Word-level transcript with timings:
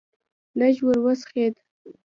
لږ 0.59 0.75
ور 0.85 0.97
وڅخېد. 1.05 1.53